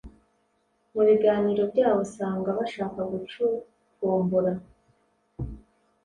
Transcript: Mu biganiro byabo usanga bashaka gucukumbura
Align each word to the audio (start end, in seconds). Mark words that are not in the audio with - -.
Mu 0.93 1.01
biganiro 1.07 1.61
byabo 1.71 1.99
usanga 2.07 2.49
bashaka 2.57 2.99
gucukumbura 3.11 4.51